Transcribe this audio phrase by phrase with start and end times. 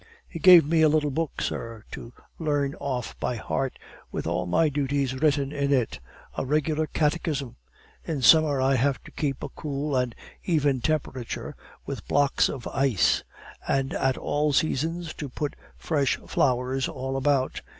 [0.27, 3.77] He gave me a little book, sir, to learn off by heart,
[4.11, 5.99] with all my duties written in it
[6.35, 7.57] a regular catechism!
[8.03, 13.23] In summer I have to keep a cool and even temperature with blocks of ice
[13.67, 17.61] and at all seasons to put fresh flowers all about.